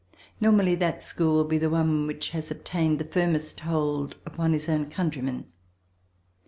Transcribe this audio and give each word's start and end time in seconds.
Normally, 0.39 0.73
that 0.73 1.03
school 1.03 1.35
will 1.35 1.43
be 1.47 1.59
the 1.59 1.69
one 1.69 2.07
which 2.07 2.31
has 2.31 2.49
obtained 2.49 2.97
the 2.97 3.05
firmest 3.05 3.59
hold 3.59 4.15
upon 4.25 4.51
his 4.53 4.67
own 4.67 4.89
countrymen. 4.89 5.45